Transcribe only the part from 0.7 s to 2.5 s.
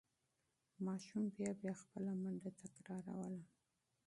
ماشوم بیا بیا خپله منډه